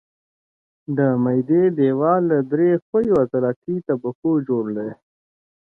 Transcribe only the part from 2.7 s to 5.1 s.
ښویو عضلاتي طبقو جوړ دی.